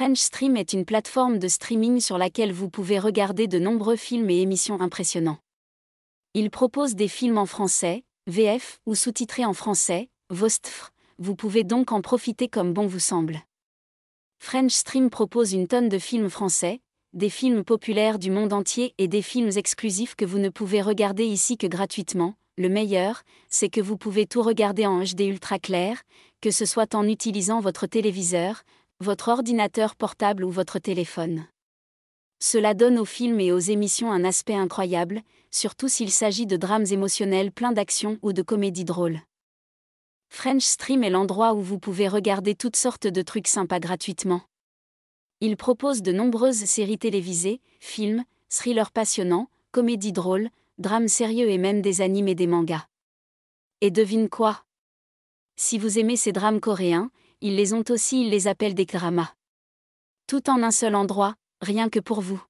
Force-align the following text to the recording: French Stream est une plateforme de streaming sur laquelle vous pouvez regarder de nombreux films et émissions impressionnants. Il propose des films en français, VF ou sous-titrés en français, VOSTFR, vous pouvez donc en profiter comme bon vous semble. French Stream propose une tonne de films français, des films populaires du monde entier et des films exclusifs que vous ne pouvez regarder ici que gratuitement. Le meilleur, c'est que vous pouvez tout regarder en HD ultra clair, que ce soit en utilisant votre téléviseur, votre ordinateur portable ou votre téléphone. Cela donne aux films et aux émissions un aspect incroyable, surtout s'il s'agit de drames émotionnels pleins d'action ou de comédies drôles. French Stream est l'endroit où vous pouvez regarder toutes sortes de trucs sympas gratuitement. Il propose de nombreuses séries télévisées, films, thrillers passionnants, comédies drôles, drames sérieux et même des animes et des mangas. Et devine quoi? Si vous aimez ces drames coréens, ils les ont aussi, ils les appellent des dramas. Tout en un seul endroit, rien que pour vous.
French 0.00 0.16
Stream 0.16 0.56
est 0.56 0.72
une 0.72 0.86
plateforme 0.86 1.38
de 1.38 1.46
streaming 1.46 2.00
sur 2.00 2.16
laquelle 2.16 2.54
vous 2.54 2.70
pouvez 2.70 2.98
regarder 2.98 3.48
de 3.48 3.58
nombreux 3.58 3.96
films 3.96 4.30
et 4.30 4.40
émissions 4.40 4.80
impressionnants. 4.80 5.36
Il 6.32 6.48
propose 6.48 6.94
des 6.94 7.06
films 7.06 7.36
en 7.36 7.44
français, 7.44 8.02
VF 8.26 8.80
ou 8.86 8.94
sous-titrés 8.94 9.44
en 9.44 9.52
français, 9.52 10.08
VOSTFR, 10.30 10.88
vous 11.18 11.36
pouvez 11.36 11.64
donc 11.64 11.92
en 11.92 12.00
profiter 12.00 12.48
comme 12.48 12.72
bon 12.72 12.86
vous 12.86 12.98
semble. 12.98 13.40
French 14.38 14.72
Stream 14.72 15.10
propose 15.10 15.52
une 15.52 15.68
tonne 15.68 15.90
de 15.90 15.98
films 15.98 16.30
français, 16.30 16.80
des 17.12 17.28
films 17.28 17.62
populaires 17.62 18.18
du 18.18 18.30
monde 18.30 18.54
entier 18.54 18.94
et 18.96 19.06
des 19.06 19.20
films 19.20 19.50
exclusifs 19.54 20.14
que 20.14 20.24
vous 20.24 20.38
ne 20.38 20.48
pouvez 20.48 20.80
regarder 20.80 21.26
ici 21.26 21.58
que 21.58 21.66
gratuitement. 21.66 22.36
Le 22.56 22.70
meilleur, 22.70 23.22
c'est 23.50 23.68
que 23.68 23.82
vous 23.82 23.98
pouvez 23.98 24.26
tout 24.26 24.42
regarder 24.42 24.86
en 24.86 25.02
HD 25.02 25.20
ultra 25.20 25.58
clair, 25.58 26.02
que 26.40 26.50
ce 26.50 26.64
soit 26.64 26.94
en 26.94 27.06
utilisant 27.06 27.60
votre 27.60 27.86
téléviseur, 27.86 28.62
votre 29.00 29.28
ordinateur 29.28 29.96
portable 29.96 30.44
ou 30.44 30.50
votre 30.50 30.78
téléphone. 30.78 31.46
Cela 32.38 32.74
donne 32.74 32.98
aux 32.98 33.06
films 33.06 33.40
et 33.40 33.50
aux 33.50 33.58
émissions 33.58 34.12
un 34.12 34.24
aspect 34.24 34.54
incroyable, 34.54 35.22
surtout 35.50 35.88
s'il 35.88 36.10
s'agit 36.10 36.46
de 36.46 36.58
drames 36.58 36.84
émotionnels 36.90 37.50
pleins 37.50 37.72
d'action 37.72 38.18
ou 38.20 38.34
de 38.34 38.42
comédies 38.42 38.84
drôles. 38.84 39.20
French 40.28 40.62
Stream 40.62 41.02
est 41.02 41.10
l'endroit 41.10 41.54
où 41.54 41.62
vous 41.62 41.78
pouvez 41.78 42.08
regarder 42.08 42.54
toutes 42.54 42.76
sortes 42.76 43.06
de 43.06 43.22
trucs 43.22 43.48
sympas 43.48 43.80
gratuitement. 43.80 44.42
Il 45.40 45.56
propose 45.56 46.02
de 46.02 46.12
nombreuses 46.12 46.64
séries 46.64 46.98
télévisées, 46.98 47.62
films, 47.80 48.24
thrillers 48.50 48.92
passionnants, 48.92 49.48
comédies 49.72 50.12
drôles, 50.12 50.50
drames 50.76 51.08
sérieux 51.08 51.48
et 51.48 51.58
même 51.58 51.80
des 51.80 52.02
animes 52.02 52.28
et 52.28 52.34
des 52.34 52.46
mangas. 52.46 52.86
Et 53.80 53.90
devine 53.90 54.28
quoi? 54.28 54.64
Si 55.56 55.78
vous 55.78 55.98
aimez 55.98 56.16
ces 56.16 56.32
drames 56.32 56.60
coréens, 56.60 57.10
ils 57.40 57.56
les 57.56 57.72
ont 57.72 57.84
aussi, 57.90 58.22
ils 58.22 58.30
les 58.30 58.48
appellent 58.48 58.74
des 58.74 58.86
dramas. 58.86 59.34
Tout 60.26 60.50
en 60.50 60.62
un 60.62 60.70
seul 60.70 60.94
endroit, 60.94 61.34
rien 61.60 61.88
que 61.88 62.00
pour 62.00 62.20
vous. 62.20 62.42